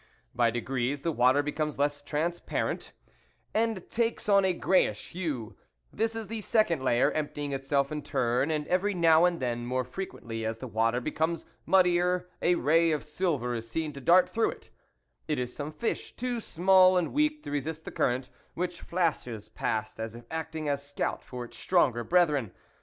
By 0.33 0.49
degrees 0.49 1.03
the 1.03 1.11
water 1.11 1.43
becomes 1.43 1.77
less 1.77 2.01
transparent, 2.01 2.91
and 3.53 3.87
takes 3.91 4.27
on 4.27 4.43
a 4.43 4.51
greyish 4.51 5.09
hue; 5.09 5.55
this 5.93 6.15
is 6.15 6.25
the 6.25 6.41
second 6.41 6.81
layer, 6.81 7.11
emptying 7.11 7.53
itself 7.53 7.91
in 7.91 8.01
turn, 8.01 8.49
and 8.49 8.65
every 8.67 8.95
now 8.95 9.25
and 9.25 9.39
then, 9.39 9.63
more 9.67 9.83
frequently 9.83 10.43
as 10.43 10.57
the 10.57 10.65
water 10.65 10.99
becomes 11.01 11.45
muddier, 11.67 12.27
a 12.41 12.55
ray 12.55 12.89
of 12.91 13.03
silver 13.03 13.53
is 13.53 13.69
seen 13.69 13.93
to 13.93 14.01
dart 14.01 14.27
through 14.27 14.49
it; 14.49 14.71
it 15.27 15.37
is 15.37 15.55
some 15.55 15.71
fish, 15.71 16.15
too 16.15 16.39
small 16.41 16.97
and 16.97 17.13
weak 17.13 17.43
to 17.43 17.51
resist 17.51 17.85
the 17.85 17.91
current, 17.91 18.31
which 18.55 18.81
flashes 18.81 19.49
past 19.49 19.99
as 19.99 20.15
if 20.15 20.25
acting 20.31 20.67
as 20.67 20.83
scout 20.83 21.21
for 21.23 21.45
its 21.45 21.59
stronger 21.59 22.03
brethren. 22.03 22.51